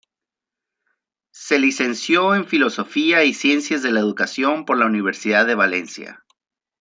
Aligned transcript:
Se 1.31 1.59
licenció 1.59 2.33
en 2.33 2.47
filosofía 2.47 3.23
y 3.23 3.35
ciencias 3.35 3.83
de 3.83 3.91
la 3.91 3.99
educación 3.99 4.65
por 4.65 4.79
la 4.79 4.87
Universidad 4.87 5.45
de 5.45 5.53
Valencia. 5.53 6.25